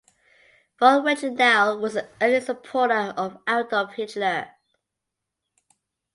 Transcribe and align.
Von 0.79 1.03
Reichenau 1.05 1.77
was 1.79 1.95
an 1.95 2.07
early 2.19 2.41
supporter 2.41 3.13
of 3.15 3.37
Adolf 3.47 3.93
Hitler. 3.93 4.49